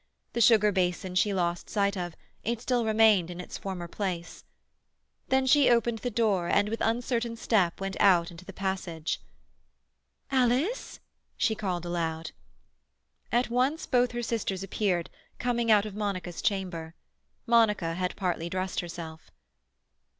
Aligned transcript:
The 0.33 0.41
sugar 0.41 0.71
basin 0.71 1.13
she 1.13 1.31
lost 1.31 1.69
sight 1.69 1.95
of; 1.95 2.15
it 2.43 2.59
still 2.59 2.85
remained 2.85 3.29
in 3.29 3.39
its 3.39 3.59
former 3.59 3.87
place. 3.87 4.43
Then 5.27 5.45
she 5.45 5.69
opened 5.69 5.99
the 5.99 6.09
door, 6.09 6.47
and 6.47 6.69
with 6.69 6.81
uncertain 6.81 7.35
step 7.35 7.79
went 7.79 7.95
out 7.99 8.31
into 8.31 8.43
the 8.43 8.51
passage. 8.51 9.21
"Alice!" 10.31 10.99
she 11.37 11.53
called 11.53 11.85
aloud. 11.85 12.31
At 13.31 13.51
once 13.51 13.85
both 13.85 14.13
her 14.13 14.23
sisters 14.23 14.63
appeared, 14.63 15.11
coming 15.37 15.69
out 15.69 15.85
of 15.85 15.93
Monica's 15.93 16.41
chamber. 16.41 16.95
Monica 17.45 17.93
had 17.93 18.15
partly 18.15 18.49
dressed 18.49 18.79
herself. 18.79 19.29